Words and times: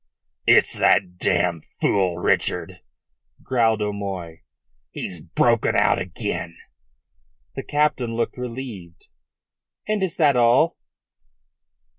"It's 0.47 0.75
that 0.79 1.17
damned 1.19 1.63
fool 1.79 2.17
Richard," 2.17 2.79
growled 3.43 3.83
O'Moy. 3.83 4.41
"He's 4.89 5.21
broken 5.21 5.75
out 5.75 5.99
again." 6.01 6.57
The 7.55 7.61
captain 7.61 8.15
looked 8.15 8.35
relieved. 8.39 9.09
"And 9.87 10.01
is 10.01 10.17
that 10.17 10.35
all?" 10.35 10.79